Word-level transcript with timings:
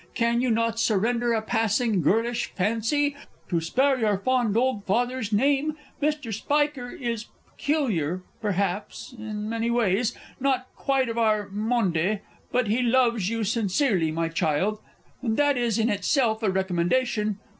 Can 0.15 0.41
you 0.41 0.49
not 0.49 0.79
surrender 0.79 1.31
a 1.33 1.43
passing 1.43 2.01
girlish 2.01 2.47
fancy, 2.55 3.15
to 3.49 3.61
spare 3.61 3.99
your 3.99 4.17
fond 4.17 4.57
old 4.57 4.83
father's 4.83 5.27
fame? 5.29 5.75
Mr. 6.01 6.33
Spiker 6.33 6.89
is 6.89 7.27
peculiar, 7.55 8.23
perhaps, 8.41 9.13
in 9.15 9.47
many 9.47 9.69
ways 9.69 10.17
not 10.39 10.65
quite 10.75 11.07
of 11.07 11.19
our 11.19 11.49
monde 11.49 12.17
but 12.51 12.65
he 12.67 12.81
loves 12.81 13.29
you 13.29 13.43
sincerely, 13.43 14.09
my 14.11 14.27
child, 14.27 14.79
and 15.21 15.37
that 15.37 15.55
is 15.55 15.77
in 15.77 15.87
itself 15.87 16.41
a 16.41 16.49
recommendation. 16.49 17.37